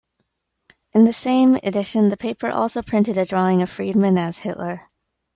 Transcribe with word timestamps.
In 0.93 1.03
the 1.03 1.13
same 1.13 1.57
edition, 1.57 2.09
the 2.09 2.17
paper 2.17 2.49
also 2.49 2.81
printed 2.81 3.19
a 3.19 3.23
drawing 3.25 3.61
of 3.61 3.69
Freedman 3.69 4.17
as 4.17 4.39
Hitler. 4.39 4.89